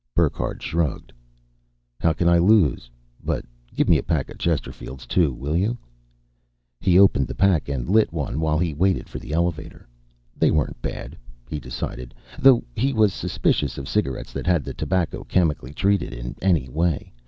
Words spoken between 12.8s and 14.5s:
was suspicious of cigarettes that